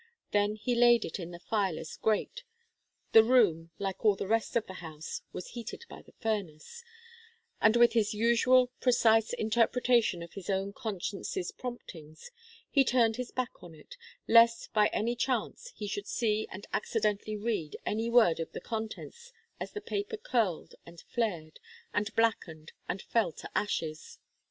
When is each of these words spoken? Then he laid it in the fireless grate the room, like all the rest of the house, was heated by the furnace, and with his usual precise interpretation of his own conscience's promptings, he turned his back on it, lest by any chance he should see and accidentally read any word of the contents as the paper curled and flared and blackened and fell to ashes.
Then 0.31 0.55
he 0.55 0.73
laid 0.73 1.05
it 1.05 1.19
in 1.19 1.29
the 1.29 1.37
fireless 1.37 1.95
grate 1.95 2.43
the 3.11 3.23
room, 3.23 3.69
like 3.77 4.03
all 4.03 4.15
the 4.15 4.25
rest 4.27 4.55
of 4.55 4.65
the 4.65 4.73
house, 4.81 5.21
was 5.31 5.49
heated 5.49 5.85
by 5.89 6.01
the 6.01 6.13
furnace, 6.13 6.83
and 7.61 7.75
with 7.75 7.93
his 7.93 8.11
usual 8.11 8.71
precise 8.79 9.31
interpretation 9.33 10.23
of 10.23 10.33
his 10.33 10.49
own 10.49 10.73
conscience's 10.73 11.51
promptings, 11.51 12.31
he 12.67 12.83
turned 12.83 13.17
his 13.17 13.29
back 13.29 13.61
on 13.61 13.75
it, 13.75 13.95
lest 14.27 14.73
by 14.73 14.87
any 14.87 15.15
chance 15.15 15.71
he 15.75 15.85
should 15.87 16.07
see 16.07 16.47
and 16.49 16.65
accidentally 16.73 17.37
read 17.37 17.77
any 17.85 18.09
word 18.09 18.39
of 18.39 18.53
the 18.53 18.59
contents 18.61 19.31
as 19.59 19.71
the 19.73 19.81
paper 19.81 20.17
curled 20.17 20.73
and 20.83 21.01
flared 21.01 21.59
and 21.93 22.15
blackened 22.15 22.71
and 22.89 23.03
fell 23.03 23.31
to 23.33 23.47
ashes. 23.55 24.17